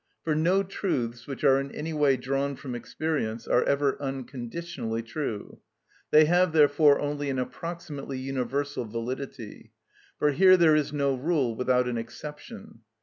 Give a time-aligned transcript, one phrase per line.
[0.23, 5.59] For no truths which are in any way drawn from experience are ever unconditionally true.
[6.09, 9.73] They have therefore only an approximately universal validity;
[10.17, 12.79] for here there is no rule without an exception.